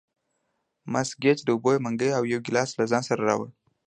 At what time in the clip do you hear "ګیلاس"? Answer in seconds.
2.45-2.69